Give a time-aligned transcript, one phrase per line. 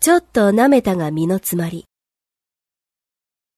[0.00, 1.84] ちょっと舐めたが身の詰まり。